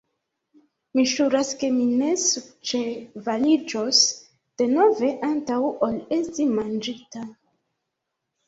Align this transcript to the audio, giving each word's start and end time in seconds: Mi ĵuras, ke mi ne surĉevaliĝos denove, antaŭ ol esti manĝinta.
Mi 0.99 1.03
ĵuras, 1.09 1.49
ke 1.63 1.67
mi 1.75 1.85
ne 1.99 2.07
surĉevaliĝos 2.21 4.01
denove, 4.63 5.13
antaŭ 5.29 5.61
ol 5.91 6.03
esti 6.19 6.49
manĝinta. 6.57 7.29